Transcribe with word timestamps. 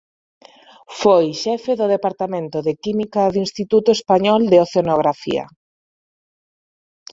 Foi 0.99 1.25
xefe 1.43 1.71
do 1.79 1.87
Departamento 1.95 2.57
de 2.67 2.73
Química 2.83 3.31
do 3.33 3.39
Instituto 3.45 3.89
Español 3.97 4.41
de 4.51 4.57
Oceanografía. 4.65 5.45